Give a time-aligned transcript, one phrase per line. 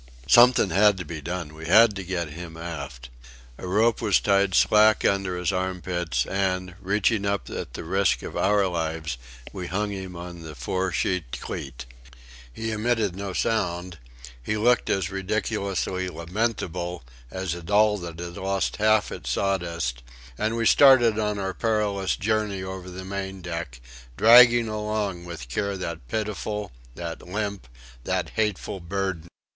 [0.27, 1.53] Something had to be done.
[1.53, 3.09] We had to get him aft.
[3.59, 8.35] A rope was tied slack under his armpits, and, reaching up at the risk of
[8.35, 9.19] our lives,
[9.53, 11.85] we hung him on the fore sheet cleet.
[12.51, 13.99] He emitted no sound;
[14.41, 20.01] he looked as ridiculously lamentable as a doll that had lost half its sawdust,
[20.35, 23.79] and we started on our perilous journey over the main deck,
[24.17, 27.67] dragging along with care that pitiful, that limp,
[28.03, 29.27] that hateful burden.